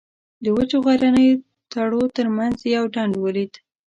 د 0.43 0.45
وچو 0.57 0.77
غرنیو 0.85 1.43
تړو 1.71 2.03
تر 2.15 2.27
منځ 2.37 2.57
یو 2.75 2.83
ډنډ 2.93 3.13
ولید. 3.23 3.53